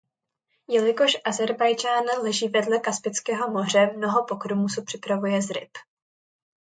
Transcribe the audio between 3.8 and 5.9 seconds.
mnoho pokrmů se připravuje z ryb.